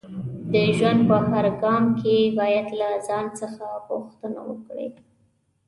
[0.53, 4.87] د ژوند په هر ګام کې باید له ځان څخه پوښتنه وکړئ